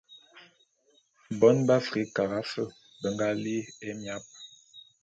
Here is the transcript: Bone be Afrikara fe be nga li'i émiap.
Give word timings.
Bone 1.39 1.61
be 1.67 1.73
Afrikara 1.81 2.37
fe 2.51 2.63
be 2.99 3.07
nga 3.13 3.27
li'i 3.41 3.69
émiap. 3.87 4.23